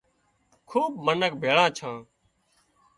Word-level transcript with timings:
خوٻ 0.69 0.85
منک 1.05 1.33
ڀِيۯان 1.41 1.69
ڇان 1.77 1.95